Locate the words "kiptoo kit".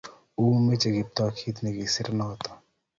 0.95-1.55